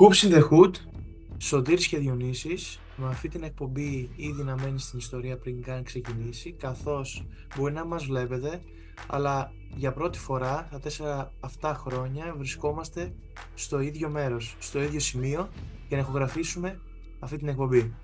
[0.00, 0.70] Hoops in the Hood,
[1.38, 6.52] Σωτήρης και Διονύσης, με αυτή την εκπομπή ήδη να μένει στην ιστορία πριν καν ξεκινήσει,
[6.52, 7.26] καθώς
[7.56, 8.60] μπορεί να μας βλέπετε,
[9.06, 13.14] αλλά για πρώτη φορά τα τέσσερα αυτά χρόνια βρισκόμαστε
[13.54, 15.48] στο ίδιο μέρος, στο ίδιο σημείο
[15.88, 16.80] για να ηχογραφήσουμε
[17.18, 17.94] αυτή την εκπομπή.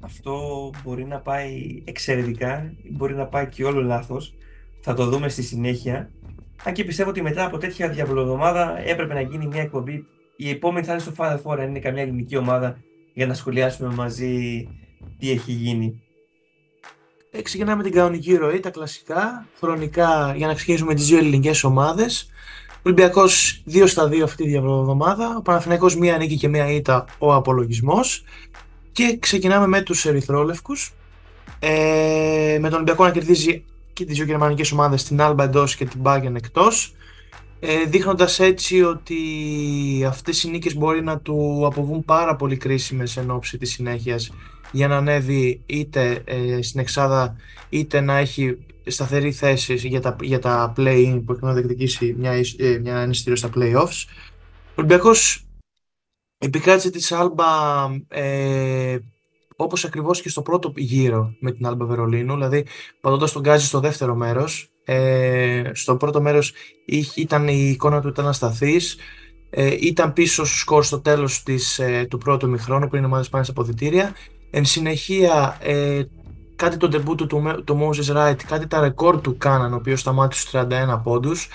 [0.00, 4.34] Αυτό μπορεί να πάει εξαιρετικά, μπορεί να πάει και όλο λάθος.
[4.80, 6.10] Θα το δούμε στη συνέχεια.
[6.64, 10.06] Αν και πιστεύω ότι μετά από τέτοια διαβολοδομάδα έπρεπε να γίνει μια εκπομπή.
[10.36, 12.78] Η επόμενη θα είναι στο Final Four, αν είναι καμιά ελληνική ομάδα,
[13.12, 14.66] για να σχολιάσουμε μαζί
[15.18, 16.02] τι έχει γίνει.
[17.30, 22.30] Ε, ξεκινάμε την κανονική ροή, τα κλασικά, χρονικά για να ξεκινήσουμε τις δύο ελληνικές ομάδες.
[22.68, 27.04] Ο Ολυμπιακός 2 στα 2 αυτή τη διαβολοδομάδα, ο Παναθηναϊκός μία νίκη και μία ήττα
[27.18, 28.24] ο απολογισμός
[28.92, 30.94] και ξεκινάμε με τους Ερυθρόλευκους.
[31.58, 35.84] Ε, με τον Ολυμπιακό να κερδίζει και τις δύο γερμανικές ομάδες, την Alba εντός και
[35.84, 36.94] την Bayern εκτός.
[37.64, 39.16] Ε, δείχνοντας έτσι ότι
[40.08, 44.32] αυτές οι νίκες μπορεί να του αποβούν πάρα πολύ κρίσιμες εν ώψη της συνέχειας
[44.72, 47.36] για να ανέβει είτε ε, στην Εξάδα
[47.68, 52.32] είτε να έχει σταθερή θέση για τα, για τα play-in που έχει να διεκδικήσει μια,
[52.56, 54.04] ε, μια στα play-offs.
[54.68, 55.46] Ο Ολυμπιακός
[56.38, 57.44] επικράτησε της Άλμπα
[58.08, 58.98] ε,
[59.56, 62.66] όπως ακριβώς και στο πρώτο γύρο με την Άλμπα Βερολίνου, δηλαδή
[63.00, 64.71] πατώντας τον Γκάζι στο δεύτερο μέρος.
[64.84, 66.52] Ε, στο πρώτο μέρος
[67.14, 68.96] ήταν η εικόνα του ήταν ασταθής,
[69.50, 73.28] ε, ήταν πίσω στο σκορ στο τέλος της, ε, του πρώτου μηχρόνου πριν οι ομάδες
[73.28, 74.14] πάνε στα αποδητήρια.
[74.50, 76.02] Εν συνεχεία ε,
[76.56, 77.26] κάτι το ντεμπού του,
[77.64, 81.48] του Moses Wright, κάτι τα ρεκόρ του κάναν, ο οποίος σταμάτησε στους 31 πόντους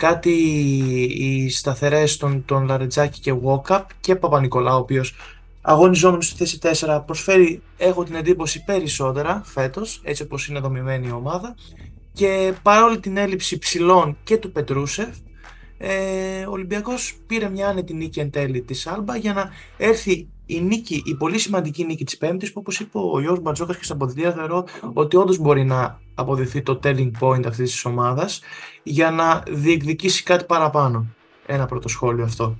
[0.00, 0.30] κάτι
[1.14, 5.14] οι σταθερές των, των Λαρετζάκη και Walkup και Παπα-Νικολάου, ο οποίος
[5.60, 11.12] αγωνιζόμενος στη θέση 4 προσφέρει, έχω την εντύπωση, περισσότερα φέτος, έτσι όπως είναι δομημένη η
[11.12, 11.54] ομάδα
[12.20, 15.08] και παρόλη την έλλειψη ψηλών και του Πετρούσεφ,
[15.78, 20.60] ε, ο Ολυμπιακός πήρε μια άνετη νίκη εν τέλει της Άλμπα για να έρθει η
[20.60, 23.96] νίκη, η πολύ σημαντική νίκη της Πέμπτης που όπως είπε ο Γιώργος Μπατζόκας και στα
[23.96, 28.40] ποδητήρια θεωρώ ότι όντως μπορεί να αποδειχθεί το telling point αυτής της ομάδας
[28.82, 31.06] για να διεκδικήσει κάτι παραπάνω.
[31.46, 32.56] Ένα πρώτο σχόλιο αυτό.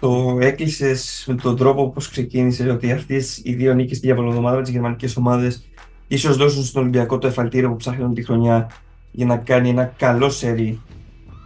[0.00, 4.62] Το έκλεισες με τον τρόπο όπως ξεκίνησες ότι αυτές οι δύο νίκες στη διαβολοδομάδα με
[4.62, 5.68] τις γερμανικές ομάδες
[6.08, 8.70] ίσως δώσουν στον Ολυμπιακό το εφαλτήριο που ψάχνουν τη χρονιά
[9.12, 10.80] για να κάνει ένα καλό σερί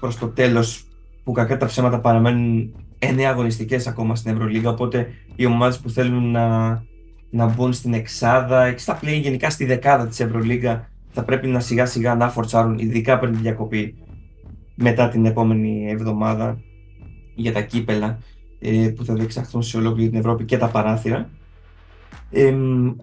[0.00, 0.84] προς το τέλος
[1.24, 4.70] που κακά τα ψέματα παραμένουν 9 αγωνιστικές ακόμα στην Ευρωλίγα.
[4.70, 6.68] Οπότε οι ομάδες που θέλουν να,
[7.30, 11.60] να μπουν στην εξάδα και στα πλέον γενικά στη δεκάδα της Ευρωλίγα θα πρέπει να
[11.60, 13.94] σιγά σιγά να φορτσάρουν, ειδικά πριν τη διακοπή
[14.74, 16.60] μετά την επόμενη εβδομάδα
[17.34, 18.18] για τα κύπελα
[18.60, 21.30] ε, που θα διεξαχθούν σε ολόκληρη την Ευρώπη και τα παράθυρα.
[22.30, 22.54] Ε,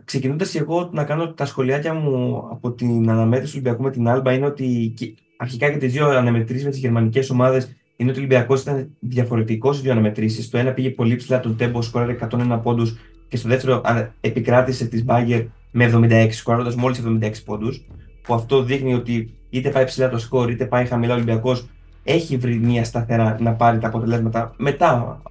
[0.06, 4.08] Ξεκινώντας και εγώ να κάνω τα σχολιάκια μου από την αναμέτρηση του Ολυμπιακού με την
[4.08, 4.94] Άλμπα, είναι ότι
[5.38, 9.72] αρχικά και τις δύο αναμετρήσεις με τις γερμανικές ομάδες είναι ότι ο Ολυμπιακός ήταν διαφορετικός
[9.72, 10.50] στις δύο αναμετρήσεις.
[10.50, 12.96] Το ένα πήγε πολύ ψηλά τον τέμπο, σκόραρε 101 πόντους
[13.28, 13.82] και στο δεύτερο
[14.22, 15.42] επικράτησε τη Μπάγκερ
[15.72, 17.86] με 76, σκοράροντας μόλις 76 πόντους.
[18.22, 21.68] Που αυτό δείχνει ότι είτε πάει ψηλά το σκορ, είτε πάει χαμηλά ο Ολυμπιακός,
[22.04, 25.22] έχει βρει μια σταθερά να πάρει τα αποτελέσματα μετά,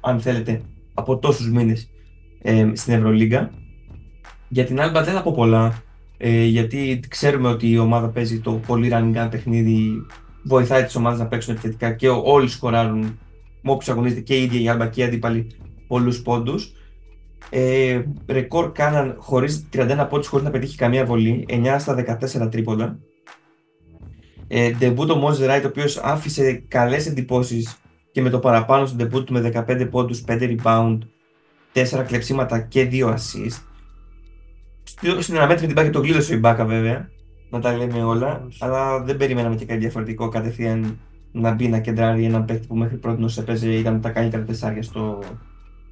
[0.00, 0.60] αν θέλετε,
[0.94, 1.90] από τόσους μήνες
[2.42, 3.50] ε, στην Ευρωλίγκα.
[4.48, 5.82] Για την Άλμπα δεν θα πω πολλά,
[6.16, 10.06] ε, γιατί ξέρουμε ότι η ομάδα παίζει το πολύ running παιχνίδι,
[10.42, 13.18] βοηθάει τις ομάδες να παίξουν επιθετικά και όλοι σκοράρουν
[13.62, 15.46] με όποιους αγωνίζεται και η ίδια η Άλμπα και οι αντίπαλοι
[15.86, 16.72] πολλούς πόντους.
[17.50, 22.98] Ε, ρεκόρ κάναν χωρίς 31 πόντους χωρίς να πετύχει καμία βολή, 9 στα 14 τρίποντα.
[24.48, 27.76] Ε, debut ο Moses Wright, ο οποίος άφησε καλές εντυπώσεις
[28.12, 30.98] και με το παραπάνω στο debut του με 15 πόντους, 5 rebound,
[31.74, 33.62] 4 κλεψίματα και 2 assist.
[35.18, 37.10] Στην αναμέτρηση την Μπάκα τον κλείδωσε η Μπάκα βέβαια,
[37.50, 40.98] να τα λέμε όλα, αλλά δεν περιμέναμε και κάτι διαφορετικό κατευθείαν
[41.32, 45.18] να μπει να κεντράρει έναν παίκτη που μέχρι πρώτη έπαιζε, ήταν τα καλύτερα τεσσάρια στο,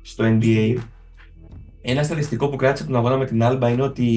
[0.02, 0.76] στο NBA.
[1.82, 4.10] Ένα στατιστικό που κράτησε από τον αγώνα με την Άλμπα είναι ότι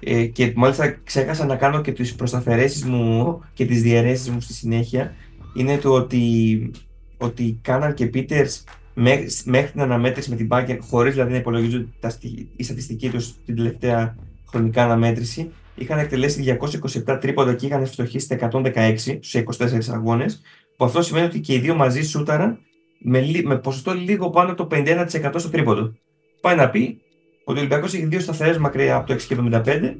[0.00, 4.52] ε, και μάλιστα ξέχασα να κάνω και τις προσταφαιρέσεις μου και τις διαιρέσεις μου στη
[4.52, 5.14] συνέχεια
[5.54, 6.70] είναι το ότι,
[7.16, 8.64] ότι Κάναν και Πίτερς
[8.94, 12.12] μέχρι, την αναμέτρηση με την Bayern χωρίς δηλαδή να υπολογίζουν τα,
[12.56, 14.16] η στατιστική τους την τελευταία
[14.50, 16.58] χρονικά αναμέτρηση είχαν εκτελέσει
[17.06, 20.42] 227 τρίποντα και είχαν ευστοχήσει 116 στους 24 αγώνες
[20.76, 22.58] που αυτό σημαίνει ότι και οι δύο μαζί σούταραν
[22.98, 25.92] με, με ποσοστό λίγο πάνω από το 51% στο τρίποντο.
[26.40, 27.00] Πάει να πει
[27.44, 29.94] ότι ο Ολυμπιακός έχει δύο σταθερές μακριά από το 6,75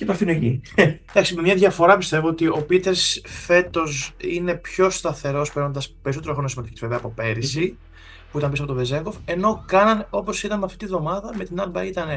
[0.00, 0.60] και το αφήνω εκεί.
[1.10, 6.48] Εντάξει, με μια διαφορά πιστεύω ότι ο Πίτερς φέτος είναι πιο σταθερός παίρνοντας περισσότερο χρόνο
[6.48, 7.78] συμμετοχή βέβαια από πέρυσι
[8.32, 9.16] που ήταν πίσω από τον Βεζέγκοφ.
[9.24, 12.08] Ενώ κάναν όπως είδαμε αυτή τη βδομάδα με την Άλμπα ήταν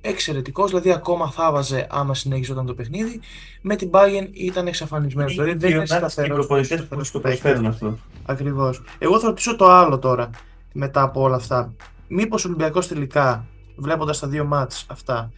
[0.00, 3.20] εξαιρετικός, δηλαδή ακόμα θα βάζε άμα συνέχιζε το παιχνίδι.
[3.60, 5.32] Με την Bayern ήταν εξαφανισμένος.
[5.32, 6.28] Δηλαδή δεν είναι σταθερός.
[6.44, 7.98] Οι προπονητέ που το προσφέρουν αυτό.
[8.24, 8.82] Ακριβώς.
[8.98, 10.30] Εγώ θα ρωτήσω το άλλο τώρα.
[10.72, 11.74] μετά από όλα αυτά.
[12.08, 15.32] Μήπως ο Ολυμπιακός τελικά, βλέποντας τα δύο μάτς αυτά,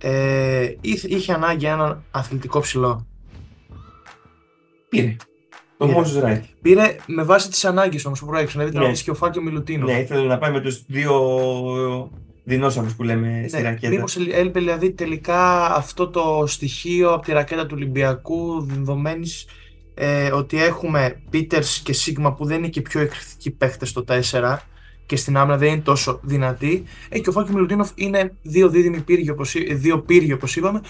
[0.00, 3.06] ε, είχε ανάγκη έναν αθλητικό ψηλό.
[4.88, 5.16] Πήρε.
[5.76, 6.40] Το Moses Wright.
[6.62, 8.60] Πήρε με βάση τις ανάγκες όμως που προέκυψαν.
[8.60, 8.86] Δηλαδή Ναι.
[8.86, 8.92] ναι.
[8.92, 9.90] και ο Φάκη ο Μιλουτίνος.
[9.90, 11.12] Ναι, ήθελε να πάει με τους δύο
[12.44, 13.88] δεινόσαυρους που λέμε στη ρακέτα.
[13.88, 19.46] Μήπως έλειπε δηλαδή τελικά αυτό το στοιχείο από τη ρακέτα του Ολυμπιακού δεδομένης
[19.94, 24.04] ε, ότι έχουμε Πίτερς και Σίγμα που δεν είναι και οι πιο εκρηκτικοί παίχτες στο
[24.08, 24.56] 4
[25.08, 29.00] και στην άμυνα δεν είναι τόσο δυνατοί ε, και ο Φάκη Μιλουτίνοφ είναι δύο δίδυμοι
[29.00, 30.80] πύργοι όπως, εί- δύο πύργοι όπως είπαμε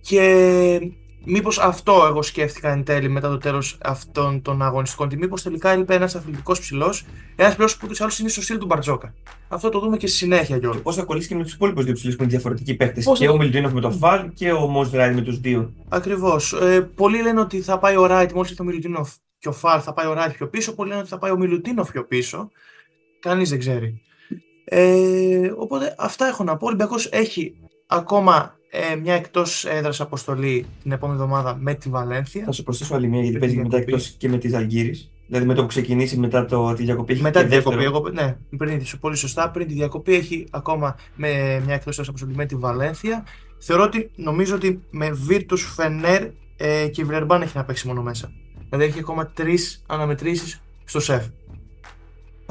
[0.00, 0.80] και
[1.24, 5.70] μήπως αυτό εγώ σκέφτηκα εν τέλει μετά το τέλος αυτών των αγωνιστικών ότι μήπως τελικά
[5.70, 7.04] έλειπε ένας αθλητικός ψηλός
[7.36, 9.14] ένας ψηλός που ούτως ή άλλως είναι στο στυλ του Μπαρτζόκα
[9.48, 11.94] αυτό το δούμε και στη συνέχεια κιόλας Πώς θα κολλήσει και με τους υπόλοιπους δύο
[11.94, 14.66] ψηλούς που είναι διαφορετικοί παίκτες; Πώς Και θα- ο Μιλτίνοφ με το Φαλ και ο
[14.66, 15.72] Μος Ράιντ με τους δύο.
[15.88, 16.52] Ακριβώς.
[16.52, 19.80] Ε, πολλοί λένε ότι θα πάει ο Ράιτ μόλις έρθει ο Μιλουτίνοφ και ο Φαλ
[19.84, 20.74] θα πάει ο Ράιτ πιο πίσω.
[20.74, 22.50] Πολλοί λένε ότι θα πάει ο Μιλουτίνοφ πιο πίσω.
[23.20, 24.00] Κανείς δεν ξέρει.
[24.64, 26.64] Ε, οπότε αυτά έχω να πω.
[26.64, 27.54] Ο Ολυμπιακός έχει
[27.86, 32.44] ακόμα ε, μια εκτός έδρας αποστολή την επόμενη εβδομάδα με τη Βαλένθια.
[32.44, 33.92] Θα σου προσθέσω άλλη μία γιατί Με παίζει τη μετά διακοπή.
[33.96, 35.10] εκτός και με τη Ζαλγκύρης.
[35.26, 37.12] Δηλαδή με το που ξεκινήσει μετά το, τη διακοπή.
[37.12, 37.96] έχει Μετά και τη διακοπή, δεύτερο.
[37.96, 41.28] εγώ, ναι, πριν, τη- πολύ σωστά, πριν τη διακοπή έχει ακόμα με
[41.64, 43.24] μια εκτός έδρας αποστολή με τη Βαλένθια.
[43.58, 48.32] Θεωρώ ότι, νομίζω ότι με Virtus, Fener ε, και Βιλερμπάν έχει να παίξει μόνο μέσα.
[48.68, 51.24] Δηλαδή έχει ακόμα τρεις αναμετρήσεις στο σεφ.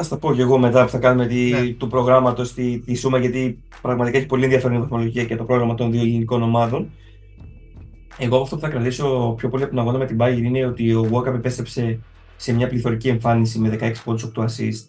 [0.02, 1.74] Θα στα πω και εγώ μετά που θα κάνουμε τη, Ναι.
[1.74, 5.76] του προγράμματος τη, τη Σούμα γιατί πραγματικά έχει πολύ ενδιαφέρον η βαθμολογία και το πρόγραμμα
[5.76, 6.90] των δύο ελληνικών ομάδων.
[8.18, 10.94] Εγώ αυτό που θα κρατήσω πιο πολύ από τον αγώνα με την Bayern είναι ότι
[10.94, 12.00] ο Walkup επέστρεψε
[12.36, 14.88] σε μια πληθωρική εμφάνιση με 16 πόντους, 8 assist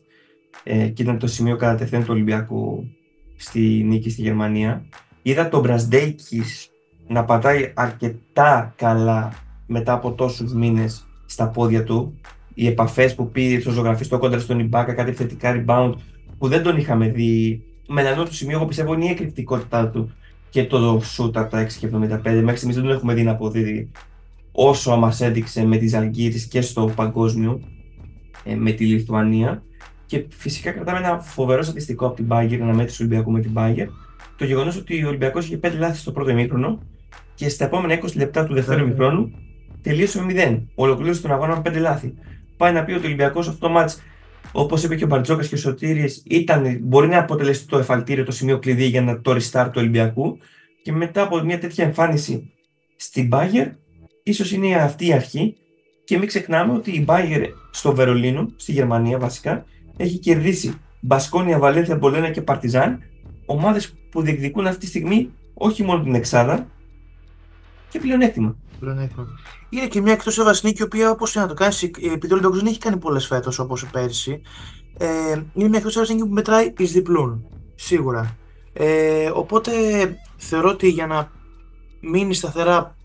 [0.62, 2.90] ε, και ήταν το σημείο κατά τεθέν του Ολυμπιακού
[3.36, 4.84] στη νίκη στη Γερμανία.
[5.22, 6.70] Είδα τον Μπρασντέικης
[7.08, 9.32] να πατάει αρκετά καλά
[9.66, 12.20] μετά από τόσους μήνες στα πόδια του.
[12.60, 15.94] Οι επαφές που πήρε στο ζωγραφιστό κόντρα στον Ιμπάκα, κάτι θετικά rebound
[16.38, 17.62] που δεν τον είχαμε δει.
[17.88, 20.12] Με ένα του σημείο, εγώ πιστεύω, είναι η εκρηκτικότητά του
[20.50, 22.20] και το shoot από τα 6 και 75.
[22.22, 23.90] Μέχρι στιγμής δεν τον έχουμε δει να αποδίδει
[24.52, 27.60] όσο μας έδειξε με τη Ζαλγκύρης και στο παγκόσμιο
[28.44, 29.62] ε, με τη Λιθουανία.
[30.06, 33.52] Και φυσικά κρατάμε ένα φοβερό στατιστικό από την Bayern, ένα μέτρηση του Ολυμπιακού με την
[33.54, 33.88] Bayern.
[34.36, 36.78] Το γεγονός ότι ο Ολυμπιακός είχε 5 λάθη στο πρώτο ημίχρονο
[37.34, 38.94] και στα επόμενα 20 λεπτά του δεύτερου Βέβαια.
[38.94, 39.32] ημίχρονου
[39.82, 40.60] τελείωσε με 0.
[40.74, 42.14] Ολοκλήρωσε τον αγώνα με 5 λάθη.
[42.60, 44.02] Πάει να πει ότι ο Ολυμπιακός αυτό το μάτς,
[44.52, 48.32] όπως είπε και ο Μπαρτζόκας και ο Σωτήρης, ήταν, μπορεί να αποτελέσει το εφαλτήριο, το
[48.32, 50.38] σημείο κλειδί για να, το restart του Ολυμπιακού.
[50.82, 52.52] Και μετά από μια τέτοια εμφάνιση
[52.96, 53.70] στην Bayern,
[54.22, 55.56] ίσως είναι αυτή η αρχή.
[56.04, 59.64] Και μην ξεχνάμε ότι η Bayern στο Βερολίνο, στη Γερμανία βασικά,
[59.96, 63.02] έχει κερδίσει Μπασκόνια, Βαλένθια, Μπολένα και Παρτιζάν,
[63.46, 66.66] ομάδες που διεκδικούν αυτή τη στιγμή όχι μόνο την Εξάδα
[67.88, 68.56] και πλεονέκτημα.
[68.80, 69.26] Πλεονέκτημα.
[69.68, 72.56] Είναι και μια εκτός έδρα νίκη, η οποία όπως να το κάνεις, επειδή ο Ολυμπιακό
[72.56, 74.42] δεν έχει κάνει πολλές φέτος όπως πέρσι,
[74.98, 75.06] ε,
[75.54, 77.46] είναι μια εκτός έδρα νίκη που μετράει ει διπλούν.
[77.74, 78.36] Σίγουρα.
[78.72, 79.70] Ε, οπότε
[80.36, 81.30] θεωρώ ότι για να
[82.00, 82.96] μείνει σταθερά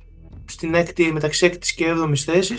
[0.45, 2.55] στην έκτη, μεταξύ 6 και 7η θέση,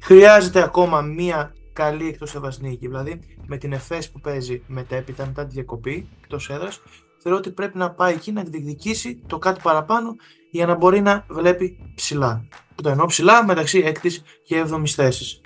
[0.00, 2.86] χρειάζεται ακόμα μια καλή εκτός έδρα νίκη.
[2.86, 6.80] Δηλαδή με την ΕΦΕΣ που παίζει μετέπειτα, μετά τη διακοπή εκτός έδρας,
[7.22, 10.16] θεωρώ ότι πρέπει να πάει εκεί να διεκδικήσει το κάτι παραπάνω
[10.50, 12.44] για να μπορεί να βλέπει ψηλά.
[12.74, 14.10] Που το εννοώ ψηλά μεταξύ 6η
[14.44, 15.40] και 7η θέσης.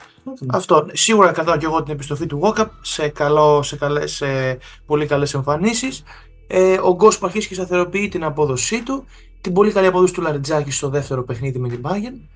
[0.47, 0.87] Αυτό.
[0.93, 5.35] Σίγουρα κρατάω και εγώ την επιστροφή του Walkup σε, καλό, σε, καλές, σε πολύ καλές
[5.35, 6.03] εμφανίσεις.
[6.47, 9.05] Ε, ο Γκος που αρχίζει και σταθεροποιεί την απόδοσή του.
[9.41, 12.29] Την πολύ καλή απόδοση του Λαριτζάκη στο δεύτερο παιχνίδι με την Bayern.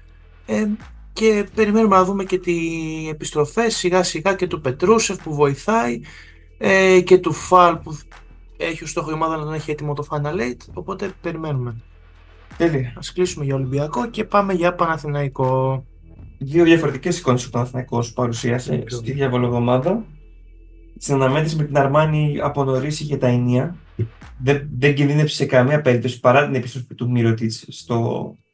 [0.46, 0.66] Ε,
[1.12, 2.56] και περιμένουμε να δούμε και τι
[3.10, 6.00] επιστροφές σιγά σιγά και του Πετρούσεφ που βοηθάει
[6.58, 7.98] ε, και του Φαλ που
[8.58, 11.76] έχει ως στόχο η ομάδα να τον έχει έτοιμο το Final Eight οπότε περιμένουμε.
[12.56, 12.92] Τέλεια.
[12.96, 15.84] Ας κλείσουμε για Ολυμπιακό και πάμε για Παναθηναϊκό.
[16.38, 18.92] Δύο διαφορετικές εικόνες ο Παναθηναϊκός παρουσίασε Ακριβώς.
[18.92, 20.04] στη διαβολοβδομάδα.
[20.98, 23.76] Στην αναμέτρηση με την Αρμάνη από νωρίς είχε τα ενία.
[24.42, 27.52] Δεν, δεν κινδύνεψε σε καμία περίπτωση παρά την επιστροφή του Μύρωτιτ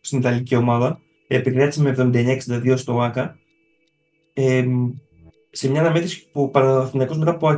[0.01, 1.01] στην Ιταλική ομάδα.
[1.27, 3.39] Επικράτησε με 79-62 στο ΆΚΑ.
[4.33, 4.65] Ε,
[5.51, 7.49] σε μια αναμέτρηση που ο Παναθηναϊκός μετά από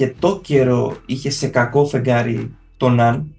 [0.00, 3.34] αρκετό καιρό είχε σε κακό φεγγάρι τον Αν.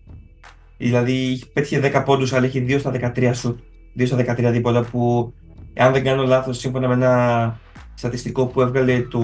[0.77, 3.59] Δηλαδή πέτυχε 10 πόντους αλλά είχε 2 στα 13 σουτ.
[3.99, 5.33] 2 στα 13 δίποτα που
[5.75, 7.59] αν δεν κάνω λάθος σύμφωνα με ένα
[7.93, 9.19] στατιστικό που έβγαλε το,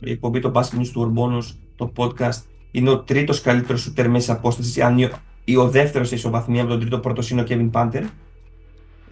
[0.00, 4.32] η εκπομπή το Basket News του Ορμπόνος το podcast είναι ο τρίτος καλύτερος σούτερ μέσα
[4.32, 5.08] απόστασης αν ή-
[5.44, 8.02] ή ο δεύτερος σε ισοβαθμία με τον τρίτο πρώτος είναι ο Kevin Panther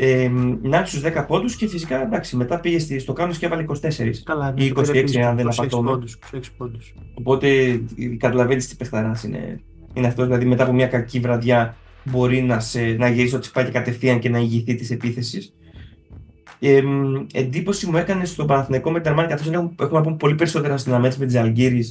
[0.00, 0.30] ε,
[0.62, 3.62] να έχει στους 10 πόντους και φυσικά εντάξει μετά πήγες στη- στο Κάνος και έβαλε
[3.62, 5.90] 24 Καλά, Ή 26 αν δεν 26 απατώμε.
[5.90, 6.94] πόντους, 26 πόντους.
[7.14, 7.80] Οπότε
[8.16, 9.60] καταλαβαίνεις τι παιχταρά είναι,
[9.94, 10.24] είναι αυτό.
[10.24, 14.28] Δηλαδή, μετά από μια κακή βραδιά μπορεί να, σε, να γυρίσει το τσιπάκι κατευθείαν και
[14.28, 15.52] να ηγηθεί της επίθεσης.
[16.60, 20.16] Ε, μ, εντύπωση μου έκανε στον Παναθηναϊκό με την Αρμάνη, καθώς έχουμε, έχουμε να πούμε
[20.16, 21.84] πολύ περισσότερα στην αμέτρηση με τη Αλγύρη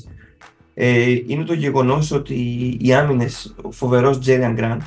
[0.74, 2.34] ε, είναι το γεγονός ότι
[2.82, 4.86] οι άμυνες, ο φοβερός Τζέριαν Γκραντ, ε,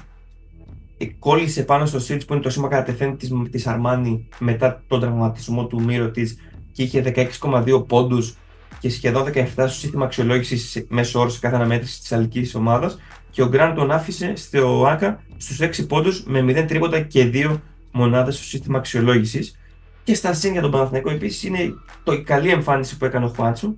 [1.07, 5.66] κόλλησε πάνω στο Σίτς που είναι το σήμα κατά της, της Αρμάνι μετά τον τραυματισμό
[5.66, 6.37] του Μύρο της
[6.73, 8.37] και είχε 16,2 πόντους
[8.80, 12.99] και σχεδόν 17 στο σύστημα αξιολόγησης μέσω όρο σε κάθε αναμέτρηση της αλληλική ομάδας.
[13.30, 17.61] Και ο Γκραντ τον άφησε στο ΑΚΑ στους 6 πόντους με 0 τρίποτα και 2
[17.90, 19.59] μονάδες στο σύστημα αξιολόγησης.
[20.02, 23.28] Και στα συν για τον Παναθηναϊκό επίσης είναι το, η καλή εμφάνιση που έκανε ο
[23.28, 23.76] Χουάτσου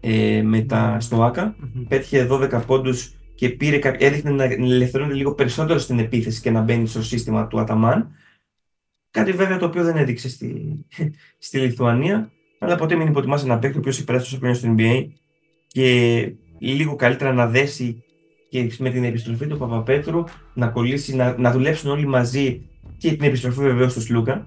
[0.00, 1.54] ε, με τα, στο ΑΚΑ.
[1.54, 1.84] Mm-hmm.
[1.88, 6.86] Πέτυχε 12 πόντους και πήρε, έδειχνε να ελευθερώνεται λίγο περισσότερο στην επίθεση και να μπαίνει
[6.86, 8.10] στο σύστημα του Αταμάν.
[9.10, 10.78] Κάτι βέβαια το οποίο δεν έδειξε στη,
[11.46, 14.74] στη Λιθουανία, αλλά ποτέ μην υποτιμάς ένα παίκτη ο οποίος έχει περάσει τόσο χρόνια στο
[14.78, 15.08] NBA
[15.66, 18.02] και λίγο καλύτερα να δέσει
[18.48, 20.24] και με την επιστροφή του Παπαπέτρου
[20.54, 24.46] να κολλήσει, να, να δουλέψουν όλοι μαζί και την επιστροφή βεβαίως του Σλούκα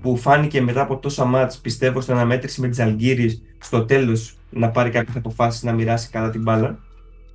[0.00, 4.70] που φάνηκε μετά από τόσα μάτς πιστεύω στην αναμέτρηση με τις Αλγύρης στο τέλος να
[4.70, 6.78] πάρει κάποιες αποφάσεις να μοιράσει καλά την μπάλα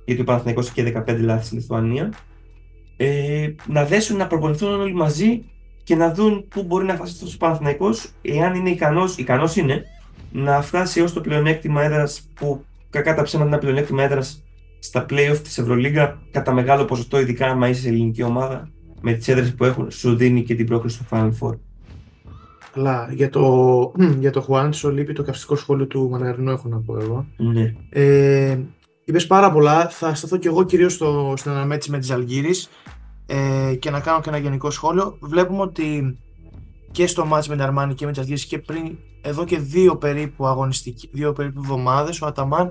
[0.06, 2.12] γιατί ο Παναθηναϊκός είχε 15 λάθη στη Λιθουανία
[2.96, 5.44] ε, να δέσουν να προπονηθούν όλοι μαζί
[5.84, 9.84] και να δουν πού μπορεί να φτάσει αυτός ο Παναθηναϊκός εάν είναι ικανός, ικανός είναι
[10.32, 14.44] να φτάσει ως το πλεονέκτημα έδρας που κακά τα ψέματα είναι πλεονέκτημα έδρας
[14.78, 18.70] στα playoff της Ευρωλίγα κατά μεγάλο ποσοστό ειδικά άμα είσαι ελληνική ομάδα
[19.00, 21.54] με τις έδρες που έχουν σου δίνει και την πρόκληση στο Final Four.
[22.72, 23.08] Καλά.
[23.12, 27.26] Για το, για το Χουάντσο λείπει το καυστικό σχόλιο του Μαναρινού, έχω να πω εγώ.
[27.36, 27.74] Ναι.
[27.88, 28.58] Ε,
[29.08, 29.88] Είπες πάρα πολλά.
[29.88, 30.92] Θα σταθώ και εγώ κυρίως
[31.34, 32.54] στην αναμέτρηση με τη Αλγύρη
[33.26, 35.16] ε, και να κάνω και ένα γενικό σχόλιο.
[35.20, 36.18] Βλέπουμε ότι
[36.90, 39.96] και στο μάτς με την Αρμάνη και με τη Αλγύρη και πριν εδώ και δύο
[39.96, 42.70] περίπου αγωνιστικοί, δύο περίπου εβδομάδες, ο Αταμάν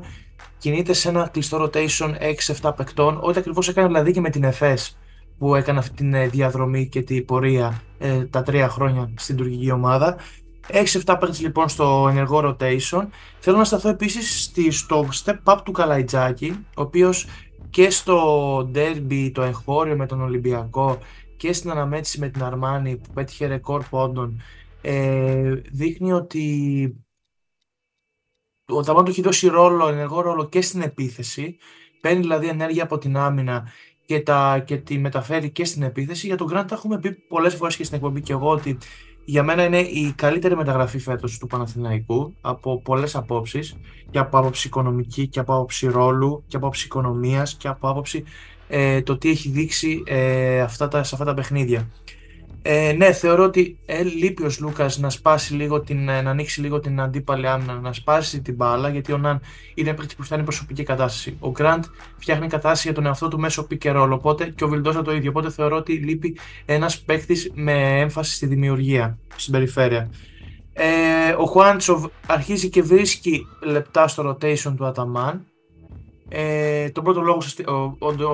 [0.58, 2.13] κινείται σε ένα κλειστό rotation
[2.62, 4.98] 6-7 παικτών, ό,τι ακριβώς έκανε δηλαδή και με την ΕΦΕΣ
[5.38, 9.72] που έκανε αυτή τη ε, διαδρομή και την πορεία ε, τα τρία χρόνια στην τουρκική
[9.72, 10.18] ομάδα.
[10.67, 13.07] 6-7 παίκτες λοιπόν στο ενεργό rotation.
[13.39, 17.27] Θέλω να σταθώ επίσης στο step up του Καλαϊτζάκη, ο οποίος
[17.69, 21.00] και στο derby το εγχώριο με τον Ολυμπιακό
[21.38, 24.41] και στην αναμέτρηση με την Αρμάνη που πέτυχε ρεκόρ πόντων
[24.81, 27.05] ε, δείχνει ότι
[28.67, 31.57] ο Ταμάν του έχει δώσει ρόλο, ενεργό ρόλο και στην επίθεση
[32.01, 33.67] παίρνει δηλαδή ενέργεια από την άμυνα
[34.05, 36.27] και, τα, και τη μεταφέρει και στην επίθεση.
[36.27, 38.77] Για τον Grant έχουμε πει πολλές φορές και στην εκπομπή και εγώ ότι
[39.25, 43.75] για μένα είναι η καλύτερη μεταγραφή φέτος του Παναθηναϊκού από πολλές απόψεις
[44.12, 48.24] και από άποψη οικονομική και από άποψη ρόλου και από άποψη οικονομίας και από άποψη
[48.67, 51.89] ε, το τι έχει δείξει ε, αυτά τα, σε αυτά τα παιχνίδια.
[52.67, 56.62] Ε, ναι, θεωρώ ότι ε, λείπει ο Λούκα να σπάσει λίγο την, ε, να ανοίξει
[56.62, 59.41] λίγο την αντίπαλη άμυνα, να σπάσει την μπάλα, γιατί ο Ναν
[59.74, 61.38] είναι παίκτης που φτάνει προσωπική κατάσταση.
[61.39, 61.84] Ο Γκραντ
[62.17, 65.13] φτιάχνει κατάσταση για τον εαυτό του μέσω pick and roll, οπότε και ο Βιλντόσα το
[65.13, 65.29] ίδιο.
[65.29, 70.10] Οπότε θεωρώ ότι λείπει ένας παίκτης με έμφαση στη δημιουργία, στην περιφέρεια.
[70.74, 70.86] Ε,
[71.38, 75.45] ο Χουάντσοβ αρχίζει και βρίσκει λεπτά στο rotation του Αταμάν.
[76.29, 77.41] Ε, τον πρώτο λόγο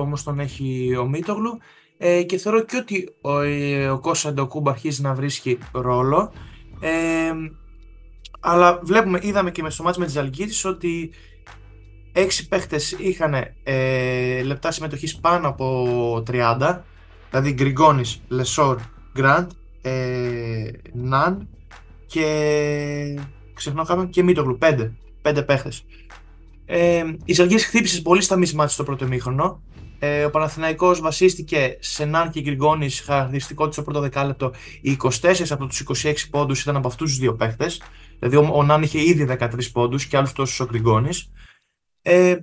[0.00, 1.58] όμως τον έχει ο Μίτογλου
[2.04, 6.32] ε, και θεωρώ και ότι ο, ε, ο Κώστα Ντοκούμπ αρχίζει να βρίσκει ρόλο.
[6.80, 6.90] Ε,
[8.40, 11.10] αλλά βλέπουμε, είδαμε και με στο ματς με τη Ζαλγκίρις ότι
[12.12, 16.78] έξι παίχτες είχαν ε, λεπτά συμμετοχής πάνω από 30
[17.30, 18.78] δηλαδή Γκριγκόνης, Λεσόρ,
[19.12, 19.50] Γκραντ,
[19.82, 21.48] ε, Ναν
[22.06, 23.18] και
[23.54, 24.92] ξεχνώ κάποιο και Μίτογλου, πέντε,
[25.22, 25.84] πέντε παίχτες.
[26.64, 29.62] Ε, η Ζαλγκίρις χτύπησε πολύ στα μισή στο πρώτο ημίχρονο
[30.04, 34.52] ε, ο Παναθηναϊκός βασίστηκε σε Ναν και Γκριγκόνης, χαρακτηριστικό τους στο πρώτο δεκάλεπτο.
[34.80, 37.70] Οι 24 από τους 26 πόντους ήταν από αυτούς τους δύο παίχτε.
[38.18, 41.30] Δηλαδή ο, ο Ναν είχε ήδη 13 πόντους και άλλους τόσους ο Γκριγκόνης.
[42.02, 42.36] Ε,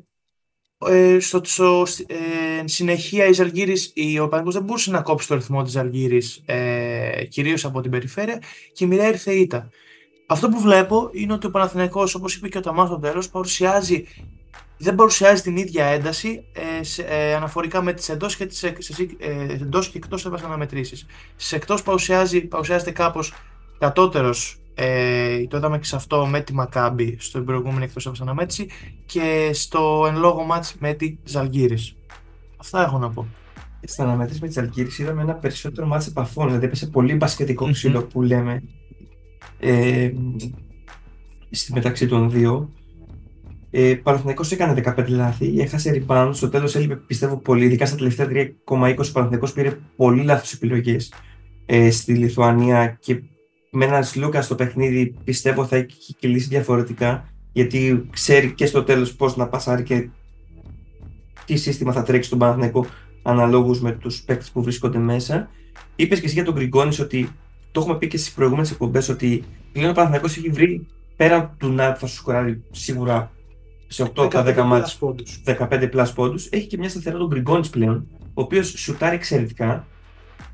[0.86, 5.63] ε, στο, στο, ε, συνεχεία η Ζαλγύρης, ο Παναθηναϊκός δεν μπορούσε να κόψει το ρυθμό
[5.63, 8.42] της Ζαλγύρης ε, κυρίως από την περιφέρεια
[8.74, 9.70] και η μοιραία ήρθε ήττα.
[10.28, 14.06] Αυτό που βλέπω είναι ότι ο Παναθηναϊκός, όπως είπε και ο Ταμάς στο τέλος, παρουσιάζει
[14.81, 18.75] δεν παρουσιάζει την ίδια ένταση ε, σε, ε, αναφορικά με τις εντός και, τις, ε,
[19.50, 21.05] εντός και εκτός έβασαν αναμετρήσεις.
[21.36, 23.33] Στις εκτός παρουσιάζει, παρουσιάζεται κάπως
[23.79, 28.69] κατώτερος, ε, το είδαμε και σε αυτό με τη Μακάμπη στο προηγούμενο εκτός έβασαν αναμέτρηση
[29.05, 31.95] και στο εν λόγω μάτς με τη Ζαλγύρης.
[32.57, 33.27] Αυτά έχω να πω.
[33.83, 38.03] Στα αναμέτρηση με τη Ζαλγύρης είδαμε ένα περισσότερο μάτς επαφών, δηλαδή έπεσε πολύ μπασκετικό ξύλο
[38.03, 38.63] που λέμε
[39.59, 40.12] ε,
[41.50, 42.69] στη μεταξύ των δύο
[43.71, 48.27] ε, Παναθηναϊκός έκανε 15 λάθη, έχασε rebound, στο τέλος έλειπε πιστεύω πολύ, ειδικά στα τελευταία
[48.29, 51.13] 3,20 ο Παναθηναϊκός πήρε πολύ λάθος επιλογές
[51.65, 53.21] ε, στη Λιθουανία και
[53.71, 59.13] με έναν Σλούκα στο παιχνίδι πιστεύω θα έχει κυλήσει διαφορετικά γιατί ξέρει και στο τέλος
[59.13, 60.09] πώς να πασάρει και
[61.45, 62.85] τι σύστημα θα τρέξει στον Παναθηναϊκό
[63.21, 65.49] αναλόγως με τους παίκτες που βρίσκονται μέσα.
[65.95, 67.29] Είπες και εσύ για τον Γκριγκόνης ότι
[67.71, 71.71] το έχουμε πει και στις προηγούμενες εκπομπές ότι πλέον ο Παναθηναϊκός έχει βρει πέραν του
[71.71, 73.31] να θα σου σκοράρει σίγουρα
[73.91, 75.41] σε 8 από τα 10 ματς πόντους.
[75.46, 76.48] 15 plus πόντους.
[76.51, 79.88] Έχει και μια σταθερά τον Γκριγκόνης πλέον, ο οποίος σουτάρει εξαιρετικά.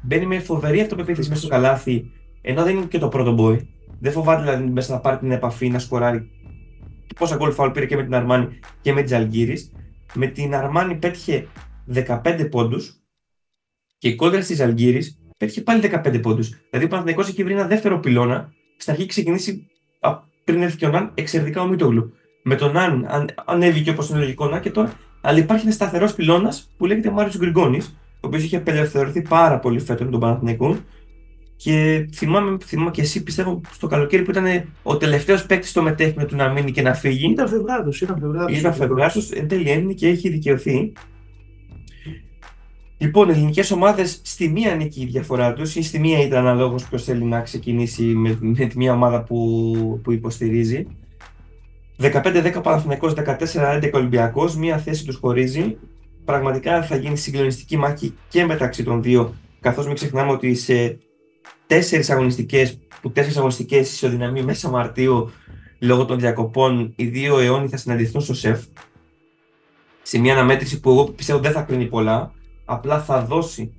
[0.02, 2.12] Μπαίνει με φοβερή αυτοπεποίθηση μέσα στο καλάθι,
[2.42, 3.60] ενώ δεν είναι και το πρώτο boy.
[4.00, 6.30] Δεν φοβάται δηλαδή μέσα να πάρει την επαφή, να σκοράρει.
[7.16, 9.72] Πόσα γκολ φάουλ πήρε και με την Αρμάνη και με την Αλγύρης.
[10.14, 11.48] Με την Αρμάνη πέτυχε
[11.94, 13.00] 15 πόντους
[13.98, 16.50] και η κόντρα τη Αλγύρης πέτυχε πάλι 15 πόντους.
[16.70, 18.54] Δηλαδή ο Παναθηναϊκός έχει βρει ένα δεύτερο πυλώνα.
[18.78, 19.68] Στην αρχή ξεκινήσει
[20.00, 22.14] α, πριν έρθει και ο Ναν εξαιρετικά ο Μίτογλου.
[22.48, 24.94] Με τον Ναν αν, ανέβηκε όπως είναι λογικό να και τώρα.
[25.22, 29.80] Αλλά υπάρχει ένας σταθερός πυλώνας που λέγεται Μάριος Γκριγκόνης, ο οποίος είχε απελευθερωθεί πάρα πολύ
[29.80, 30.78] φέτος με τον Παναθηναϊκό.
[31.56, 34.46] Και θυμάμαι, θυμάμαι και εσύ πιστεύω στο καλοκαίρι που ήταν
[34.84, 37.32] ο τελευταίος παίκτης στο μετέχνιο του να μείνει και να φύγει.
[37.32, 38.58] Ήταν φευγάτος, ήταν φευγάτος.
[38.58, 40.94] Ήταν φευγάτο, εν τέλει έμεινε και έχει δικαιωθεί.
[42.98, 47.04] Λοιπόν, ελληνικές ομάδες στη μία νίκη η διαφορά τους ή στη μία ήταν αναλόγως ποιος
[47.04, 50.88] θέλει να ξεκινήσει με, με τη μία ομάδα που, που υποστηρίζει.
[52.02, 55.78] 15-10 Παναθηναϊκός, 14-11 Ολυμπιακός, μία θέση τους χωρίζει.
[56.26, 60.98] Πραγματικά θα γίνει συγκλονιστική μάχη και μεταξύ των δύο, καθώς μην ξεχνάμε ότι σε
[61.68, 65.32] τέσσερις αγωνιστικές, που τέσσερις αγωνιστικές ισοδυναμεί μέσα Μαρτίου
[65.80, 68.64] λόγω των διακοπών, οι δύο αιώνιοι θα συναντηθούν στο ΣΕΦ.
[70.02, 72.32] Σε μια αναμέτρηση που εγώ πιστεύω δεν θα κρίνει πολλά,
[72.66, 73.74] απλά θα δώσει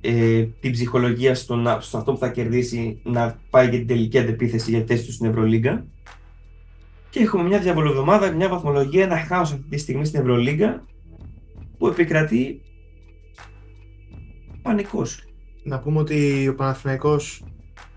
[0.00, 4.70] ε, την ψυχολογία στον, στο αυτό που θα κερδίσει να πάει για την τελική αντεπίθεση
[4.70, 5.86] για θέση του στην Ευρωλίγκα.
[7.14, 10.84] Και έχουμε μια διαβολοβδομάδα, μια βαθμολογία, ένα χάος αυτή τη στιγμή στην Ευρωλίγκα
[11.78, 12.60] που επικρατεί
[14.62, 15.24] πανικός.
[15.64, 17.44] Να πούμε ότι ο Παναθηναϊκός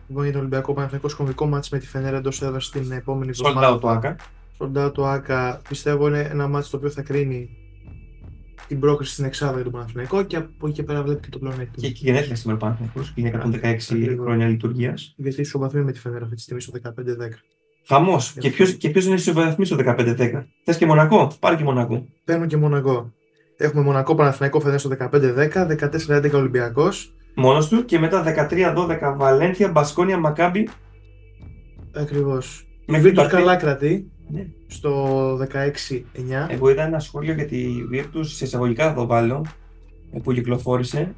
[0.07, 3.69] Λοιπόν, για τον Ολυμπιακό Παναθηναϊκός κομβικό μάτς με τη Φενέρα εντός έδρας στην επόμενη εβδομάδα.
[3.69, 4.15] Sold out το ΆΚΑ.
[4.57, 5.61] Sold out το ΆΚΑ.
[5.69, 7.49] Πιστεύω είναι ένα μάτς το οποίο θα κρίνει
[8.67, 11.39] την πρόκριση στην Εξάδα για τον Παναθηναϊκό και από εκεί και πέρα βλέπει και το
[11.39, 11.87] πλεονέκτημα.
[11.87, 14.25] Και, και γενέθλια σήμερα Παναθηναϊκός, και είναι 116 Ακριβώς.
[14.25, 15.13] χρόνια λειτουργίας.
[15.17, 16.93] Γιατί ισοβαθμεί με τη Φενέρα αυτή τη στιγμή στο 15-10.
[17.87, 18.33] Χαμός.
[18.39, 20.45] Και ποιο και ποιος είναι ισοβαθμί στο 15-10.
[20.63, 22.05] Θες και Μονακό; Πάρε και Μονακό.
[22.25, 23.13] Παίρνω και Μονακό.
[23.57, 27.13] Έχουμε Μονακό Παναθηναϊκό Φενέρα στο 15-10, 14-11 Ολυμπιακός.
[27.35, 30.69] Μόνος του και μετά 13-12 Βαλένθια, Μπασκόνια, Μακάμπι.
[31.95, 32.67] Ακριβώς.
[32.85, 34.45] Η Μέχρι Virtus το καλά κρατεί Ναι.
[34.67, 36.47] στο 16-9.
[36.49, 39.45] Εγώ είδα ένα σχόλιο για τη Virtus σε εισαγωγικά θα το βάλω
[40.11, 41.15] ε, που κυκλοφόρησε.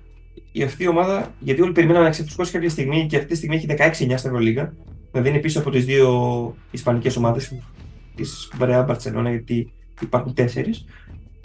[0.52, 3.56] Η αυτή η ομάδα, γιατί όλοι περιμέναμε να ξεφουσκώσει κάποια στιγμή και αυτή τη στιγμή
[3.56, 4.74] έχει 16-9 στην Ευρωλίγα.
[5.12, 7.54] Δηλαδή είναι πίσω από τις δύο Ισπανικές ομάδες
[8.16, 10.86] της Βρεά Μπαρσελόνα, γιατί υπάρχουν τέσσερις.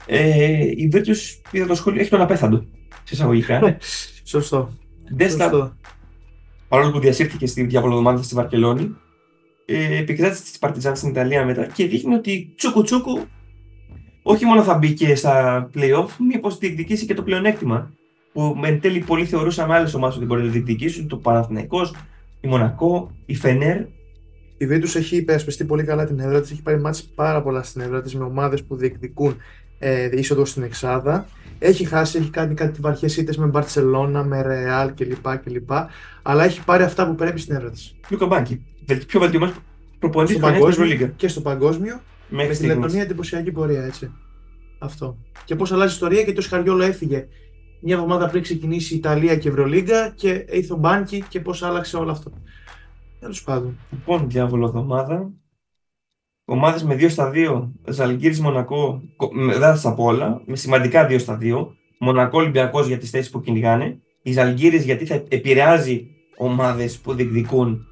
[0.07, 2.66] Ε, η Virtus, είδα το σχόλιο, έχει τον απέθαντο.
[2.88, 3.77] Σε εισαγωγικά.
[4.24, 4.72] Σωστό.
[5.14, 5.77] Ντέστα, Σωστό.
[6.68, 8.96] παρόλο που διασύρθηκε στη διαβολοδομάδα στη Βαρκελόνη,
[9.64, 13.20] ε, επικράτησε τη Παρτιζάν στην Ιταλία μετά και δείχνει ότι τσούκου τσούκου
[14.27, 17.92] όχι μόνο θα μπει και στα playoff, μήπως διεκδικήσει και το πλεονέκτημα.
[18.33, 21.94] Που εν τέλει πολλοί θεωρούσαν άλλες ομάδες ότι μπορεί να το διεκδικήσουν, το Παναθηναϊκός,
[22.44, 23.76] η Μονακό, η Φενέρ.
[24.57, 26.50] Η Virtus έχει υπερασπιστεί πολύ καλά την έδρα της.
[26.50, 29.37] Έχει πάρει μάτς πάρα πολλά στην έδρα της με ομάδες που διεκδικούν
[29.78, 31.26] ε, είσοδο στην Εξάδα.
[31.59, 35.37] Έχει χάσει, έχει κάνει κάτι βαριές ήττες με Μπαρσελόνα, με Ρεάλ κλπ.
[35.44, 35.70] κλπ.
[36.22, 37.94] Αλλά έχει πάρει αυτά που πρέπει στην έδρα της.
[38.09, 38.64] Λούκα Μπάνκι.
[38.87, 39.54] Βελ- Πιο βελτιωμένος
[39.98, 41.16] προπονητής Στο του χρονιά στην παγκόσμιο Ευρωλίγκα.
[41.16, 42.00] και στο παγκόσμιο.
[42.28, 42.76] Μέχρι Με στη στιγμής.
[42.76, 44.11] Λετωνία εντυπωσιακή πορεία, έτσι.
[44.78, 45.16] Αυτό.
[45.44, 47.26] Και πώς αλλάζει η ιστορία γιατί ο Σκαριόλο έφυγε
[47.85, 51.62] μια εβδομάδα πριν ξεκινήσει η Ιταλία και η Ευρωλίγκα και ήρθε ο Μπάνκι και πώς
[51.62, 52.33] άλλαξε όλο αυτό.
[53.20, 53.79] Τέλος πάντων.
[53.90, 55.31] Λοιπόν, διαβολοδομάδα.
[56.44, 57.73] Ομάδες με 2 στα 2.
[57.88, 59.03] Ζαλγκύρης Μονακό.
[59.16, 60.42] κο- με- Δεν θα στα πω όλα.
[60.47, 61.75] Με σημαντικά 2 στα 2.
[61.99, 63.99] Μονακό Ολυμπιακός για τις θέσεις που κυνηγάνε.
[64.23, 67.87] Οι Ζαλγκύρης γιατί θα επηρεάζει ομάδες που διεκδικούν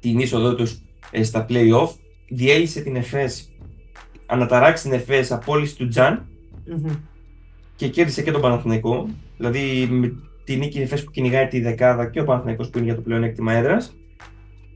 [0.00, 0.78] την είσοδό τους
[1.22, 1.88] στα playoff.
[2.28, 3.52] Διέλυσε την ΕΦΕΣ.
[4.26, 6.28] Αναταράξει την ΕΦΕΣ απόλυση του Τζαν
[6.66, 6.90] Μμμ.
[7.80, 9.08] Και κέρδισε και τον Παναθηναϊκό.
[9.36, 10.12] Δηλαδή με
[10.44, 13.52] τη νίκη ΕΦΕΣ που κυνηγάει τη δεκάδα και ο Παναθηναϊκός που είναι για το πλεονέκτημα
[13.52, 13.96] έδρας.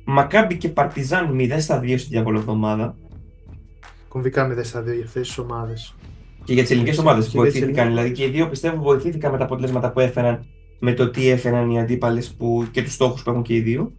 [0.04, 2.96] Μακάμπι και Παρτιζάν 0 στα 2 στη διαβολοβδομάδα.
[4.08, 5.94] Κομβικά με στα δύο για αυτές τις ομάδες.
[6.44, 7.68] Και για τις ελληνικές Και ομάδε για τις βοηθήθηκαν.
[7.68, 7.88] ελληνικές.
[7.88, 10.44] Δηλαδή και οι δύο πιστεύω βοηθήθηκαν με τα αποτελέσματα που έφεραν,
[10.78, 12.36] με το τι έφεραν οι αντίπαλες
[12.70, 13.92] και τους στόχους που έχουν και οι δύο.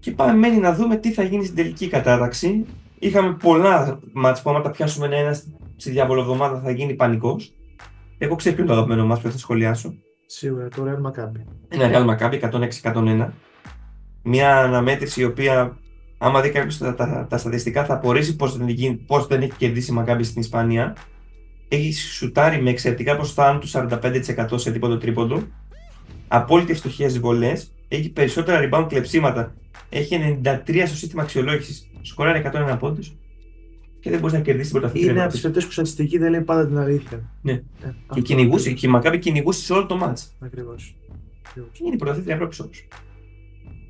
[0.00, 2.64] Και πάμε μένει να δούμε τι θα γίνει στην τελική κατάταξη.
[2.98, 5.40] Είχαμε πολλά μάτς που άμα τα πιάσουμε ένα-ένα
[5.76, 7.52] στη διαβολοβδομάδα θα γίνει πανικός.
[8.18, 9.94] Εγώ ξέρω ποιο είναι το αγαπημένο μας που θα σχολιάσω.
[10.26, 11.42] Σίγουρα το Real Maccabi.
[11.68, 12.40] Ένα Real Maccabi
[12.82, 13.28] 106-101.
[14.22, 15.76] Μια αναμέτρηση η οποία,
[16.18, 19.52] άμα δει κάποιος τα, τα, τα στατιστικά, θα απορρίσει πώς δεν, γίνει- πώς δεν έχει
[19.56, 20.96] κερδίσει η Maccabi στην Ισπανία.
[21.68, 25.42] Έχει σουτάρει με εξαιρετικά ποσοστά άνω του 45% σε τίποτα τρίποντο.
[26.28, 27.72] Απόλυτη ευστοχία στις βολές.
[27.88, 29.54] Έχει περισσότερα rebound κλεψίματα.
[29.88, 31.90] Έχει 93 στο σύστημα αξιολόγησης.
[32.02, 33.16] Σκοράρει 101 πόντους.
[34.00, 35.24] Και δεν μπορείς να κερδίσεις την Είναι πρωταθλήτρια.
[35.24, 37.30] από τι περιπτώσει που η στατιστική δεν λέει πάντα την αλήθεια.
[37.42, 37.52] Ναι.
[37.52, 37.62] Ε,
[38.14, 40.28] Και κυνηγούσες, και η Maccabi κυνηγούσες σε όλο το match.
[40.40, 40.96] Ακριβώς.
[41.54, 42.86] Και είναι η πρωταθλήτρια Ευρώπης όμως.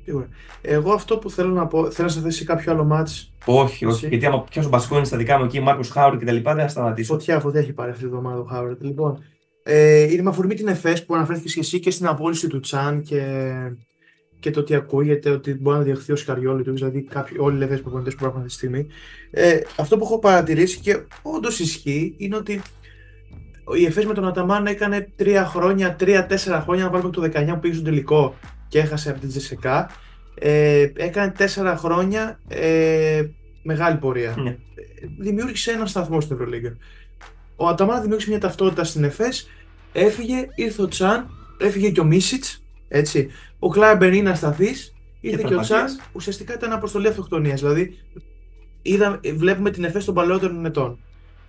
[0.03, 0.27] Σίγουρα.
[0.61, 3.33] Εγώ αυτό που θέλω να πω, θέλω να σε θέσει κάποιο άλλο μάτς.
[3.45, 3.95] Όχι, όχι.
[3.95, 4.07] Εσύ.
[4.07, 6.69] Γιατί άμα πιάσω μπασκόνι στα δικά μου εκεί, Μάρκος Χάουρ και τα λοιπά, δεν θα
[6.69, 7.13] σταματήσω.
[7.13, 8.83] Φωτιά, φωτιά έχει πάρει αυτή τη βδομάδα ο Χάουαρτ.
[8.83, 9.23] Λοιπόν,
[9.63, 13.01] ε, είναι με αφορμή την ΕΦΕΣ που αναφέρθηκε και εσύ και στην απόλυση του Τσάν
[13.01, 13.21] και,
[14.39, 17.57] και το ότι ακούγεται ότι μπορεί να διαχθεί ο Σκαριόλη του, δηλαδή κάποιοι, όλοι οι
[17.57, 18.87] ελεύθεροι προπονητέ που υπάρχουν αυτή τη στιγμή.
[19.31, 22.61] Ε, αυτό που έχω παρατηρήσει και όντως ισχύει είναι ότι
[23.77, 27.59] η ΕΦΕΣ με τον Αταμάν έκανε τρία χρόνια, τρία-τέσσερα χρόνια, να βάλουμε το 19 που
[27.59, 28.35] πήγε στο τελικό
[28.67, 29.89] και έχασε από την Τζεσεκά.
[30.41, 33.23] Ε, έκανε τέσσερα χρόνια ε,
[33.63, 34.57] μεγάλη πορεία Ναι.
[35.19, 36.77] δημιούργησε ένα σταθμό στην Ευρωλίγκα.
[37.55, 39.49] Ο Αταμάν δημιούργησε μια ταυτότητα στην ΕΦΕΣ,
[39.91, 43.29] έφυγε, ήρθε ο Τσάν, έφυγε και ο Μίσιτς, έτσι.
[43.59, 46.09] Ο Κλάιμπερ είναι ασταθής, ήρθε και, ο Τσάν, τραυματίας.
[46.13, 47.61] ουσιαστικά ήταν αποστολή αυτοκτονίας.
[47.61, 47.97] Δηλαδή,
[48.81, 50.99] είδα, βλέπουμε την ΕΦΕΣ των παλαιότερων ετών.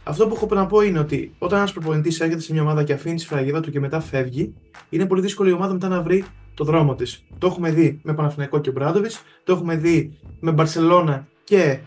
[0.04, 2.92] Αυτό που έχω να πω είναι ότι όταν ένας προπονητής έρχεται σε μια ομάδα και
[2.92, 4.54] αφήνει τη σφραγίδα του και μετά φεύγει,
[4.88, 6.24] είναι πολύ δύσκολο η ομάδα μετά να βρει
[6.54, 7.24] το δρόμο της.
[7.38, 9.12] Το έχουμε δει με Παναθηναϊκό και Μπράντοβιτ,
[9.44, 11.78] το έχουμε δει με Μπαρσελόνα και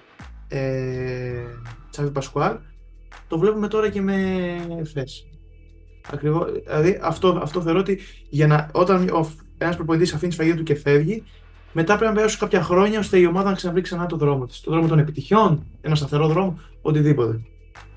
[0.47, 1.43] ε,
[1.89, 2.57] Τσάβι Πασκουάλ.
[3.27, 4.15] Το βλέπουμε τώρα και με
[4.79, 5.27] ΕΦΕΣ.
[6.11, 9.09] Ακριβώς, δηλαδή αυτό, αυτό θεωρώ ότι για να, όταν
[9.57, 11.23] ένας προπονητής αφήνει τη σφραγίδα του και φεύγει,
[11.71, 14.61] μετά πρέπει να περάσουν κάποια χρόνια ώστε η ομάδα να ξαναβρει ξανά το δρόμο της.
[14.61, 17.39] Το δρόμο των επιτυχιών, ένα σταθερό δρόμο, οτιδήποτε.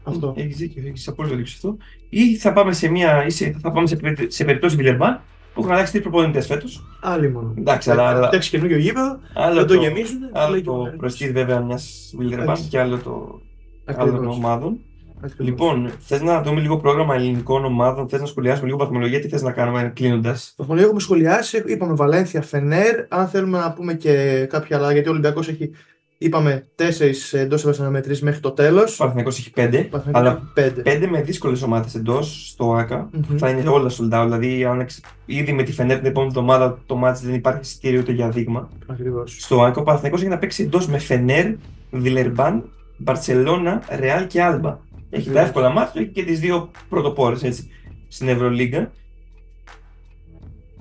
[0.03, 0.35] Αυτό.
[0.37, 1.77] Έχεις δίκιο, έχεις απόλυτο δίκιο σε αυτό.
[2.09, 5.21] Ή θα πάμε σε, μια, ή σε, θα πάμε σε, περι- σε περιπτώσεις Βιλερμπάν
[5.55, 6.85] που έχουν αλλάξει τρεις προπονητές φέτος.
[7.03, 7.55] Άλλοι μόνο.
[7.59, 10.19] Εντάξει, αλλά- αλλά- Εντάξει, καινούριο γήπεδο, Άλλο δεν το το, γεμίζουν.
[10.33, 12.69] άλλο λέει και το ο- προστήρ βέβαια μιας Βιλερμπάν Εντάξει.
[12.69, 13.41] και άλλο το
[13.85, 14.15] Ακριβώς.
[14.15, 14.79] άλλων ομάδων.
[15.25, 15.47] Ακριβώς.
[15.47, 19.43] Λοιπόν, θες να δούμε λίγο πρόγραμμα ελληνικών ομάδων, θες να σχολιάσουμε λίγο βαθμολογία, τι θες
[19.43, 21.63] να κάνουμε κλείνοντας; Το βαθμολογία έχουμε σχολιάσει.
[21.67, 23.05] Είπαμε Βαλένθια, Φενέρ.
[23.09, 25.71] Αν θέλουμε να πούμε και κάποια άλλα, γιατί ο Ολυμπιακός έχει,
[26.19, 28.95] είπαμε, τέσσερις εντός έδρας αναμετρήσεις μέχρι το τέλος.
[28.95, 30.83] Ο Παναθυνικό έχει πέντε, αλλά πέντε.
[30.83, 33.09] πέντε με δύσκολες ομάδες εντός στο ΑΚΑ.
[33.13, 33.37] Μμμ.
[33.39, 34.25] Θα είναι όλα sold out.
[34.25, 38.01] Δηλαδή, αν εξ- ήδη με τη Φενέρ την επόμενη εβδομάδα το μάτι δεν υπάρχει εισιτήριο
[38.01, 38.69] ούτε για δείγμα.
[38.87, 39.37] Ακριβώς.
[39.41, 41.47] Στο ΑΚΑ ο Παναθυνικό έχει να παίξει εντός με Φενέρ,
[41.91, 42.65] Βιλερμπάν,
[42.97, 44.79] Μπαρσελόνα, Ρεάλ και Άλμπα.
[45.17, 45.43] Έχει τα Ακριβώς.
[45.49, 47.67] εύκολα μάτια και τις δύο πρωτοπόρες
[48.09, 48.93] στην Ευρωλίγκα.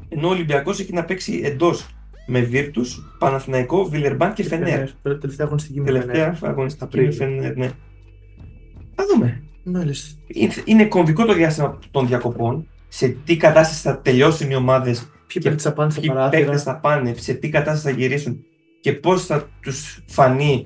[0.09, 1.87] Ενώ ο Ολυμπιακός έχει να παίξει εντός
[2.27, 4.89] με Βίρτους, Παναθηναϊκό, Βιλερμπάν και Φενέρ.
[5.01, 6.49] Τελευταία αγωνιστική με Τελευταία Φενέρ.
[6.51, 7.11] αγωνιστική με Απρίλιο.
[7.11, 7.69] Φενέρ, ναι.
[8.95, 9.43] Θα δούμε.
[9.63, 10.19] Μάλιστα.
[10.27, 12.67] Είναι- Είναι κομβικό το διάστημα των διακοπών.
[12.87, 16.41] Σε τι κατάσταση θα τελειώσουν οι ομάδες, Ποιοι Και παίκτες θα πάνε στα ποιοι παράθυρα.
[16.43, 18.43] παίκτες θα πάνε, σε τι κατάσταση θα γυρίσουν
[18.81, 20.65] και πώς θα τους φανεί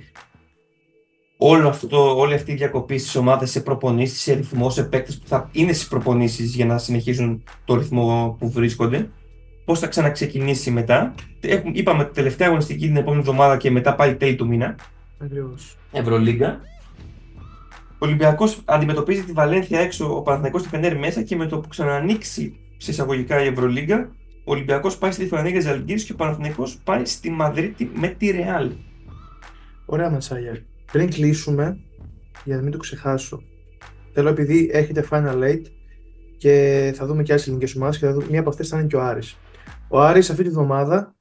[1.41, 5.27] όλο αυτό, όλη αυτή η διακοπή στις ομάδες σε προπονήσεις, σε ρυθμός, σε παίκτες που
[5.27, 9.09] θα είναι στις προπονήσεις για να συνεχίζουν το ρυθμό που βρίσκονται.
[9.65, 11.15] Πώς θα ξαναξεκινήσει μετά.
[11.39, 14.75] Έχουμε, είπαμε τελευταία αγωνιστική την επόμενη εβδομάδα και μετά πάλι τέλη του μήνα.
[15.17, 15.77] Ακριβώς.
[15.91, 16.59] Ευρωλίγκα.
[17.91, 21.67] Ο Ολυμπιακός αντιμετωπίζει τη Βαλένθια έξω, ο Παναθηναϊκός τη Φενέρ μέσα και με το που
[21.67, 24.11] ξανανοίξει σε εισαγωγικά η Ευρωλίγκα,
[24.43, 28.71] ο Ολυμπιακός πάει στη Λιθουανία Ζαλγκύρης και ο Παναθηναϊκός πάει στη Μαδρίτη με τη Ρεάλ.
[29.85, 30.68] Ωραία Ματσάγια.
[30.91, 31.79] Πριν κλείσουμε,
[32.43, 33.43] για να μην το ξεχάσω,
[34.13, 35.61] θέλω επειδή έχετε Final Eight
[36.37, 38.87] και θα δούμε και άλλες ελληνικές ομάδες και θα δούμε, μία από αυτές θα είναι
[38.87, 39.37] και ο Άρης.
[39.87, 41.15] Ο Άρης αυτή τη βδομάδα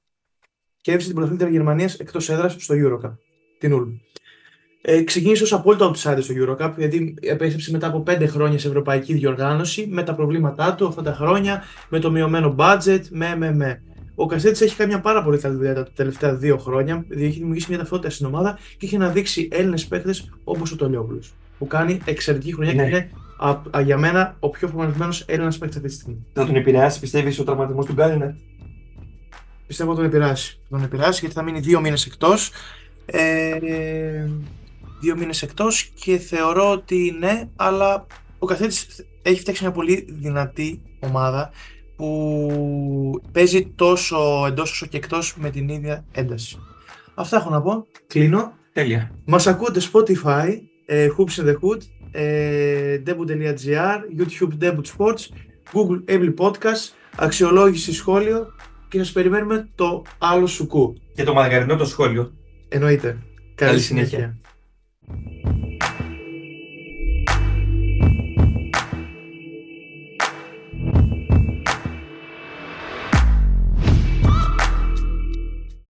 [0.81, 3.13] κέρδισε την πρωταθλήτρια Γερμανίας εκτός έδρας στο Eurocup,
[3.59, 4.09] την Ulm.
[4.81, 9.15] Ε, ξεκίνησε ως απόλυτο outsider στο Eurocup, γιατί επέστρεψε μετά από 5 χρόνια σε ευρωπαϊκή
[9.15, 13.83] διοργάνωση, με τα προβλήματά του αυτά τα χρόνια, με το μειωμένο budget, με, με, με.
[14.21, 17.39] Ο Καστέτη έχει κάνει μια πάρα πολύ καλή δουλειά τα τελευταία δύο χρόνια, δηλαδή έχει
[17.39, 21.33] δημιουργήσει μια ταυτότητα στην ομάδα και έχει αναδείξει Έλληνες παίχτε όπως ο Τολιόπουλος.
[21.59, 22.83] Που κάνει εξαιρετική χρονιά Ναι.
[22.83, 26.27] και είναι α, α, για μένα ο πιο προγραμματισμένο Έλληνας παίκτης αυτή τη στιγμή.
[26.33, 28.35] Θα τον επηρεάσει, πιστεύεις, ο τραυματισμός του Γκάλινετ.
[29.67, 30.61] Πιστεύω τον επηρεάσει.
[30.69, 32.51] Τον επηρεάσει γιατί θα μείνει δύο μήνες εκτός.
[33.07, 33.59] Ε,
[35.01, 38.07] δύο μήνες εκτός και θεωρώ ότι ναι, αλλά
[38.39, 38.73] ο καθένα
[39.23, 41.51] έχει φτιάξει μια πολύ δυνατή ομάδα
[41.99, 46.59] που παίζει τόσο εντός όσο και εκτός με την ίδια ένταση.
[47.15, 47.87] Αυτά έχω να πω.
[48.07, 48.53] Κλείνω.
[48.73, 49.11] Τέλεια.
[49.25, 50.49] Μας ακούτε Spotify,
[50.87, 51.79] ε, Hoops in the Hood,
[52.11, 55.23] ε, debut.gr, YouTube Debut Sports,
[55.73, 58.47] Google Apple Podcast, αξιολόγηση σχόλιο
[58.89, 60.95] και σας περιμένουμε το άλλο σουκού.
[61.15, 62.33] Και το μαργαρινό το σχόλιο.
[62.69, 63.09] Εννοείται.
[63.09, 64.19] Καλή, Καλή συνέχεια.
[64.19, 65.48] συνέχεια.